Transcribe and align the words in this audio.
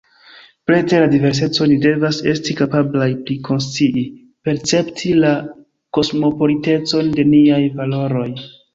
Preter 0.69 1.01
la 1.03 1.09
diverseco 1.11 1.67
ni 1.71 1.75
devas 1.83 2.21
esti 2.31 2.55
kapablaj 2.63 3.11
prikonscii, 3.29 4.07
percepti 4.49 5.15
la 5.23 5.37
kosmopolitecon 5.99 7.17
de 7.21 7.31
niaj 7.33 7.65
valoroj. 7.81 8.31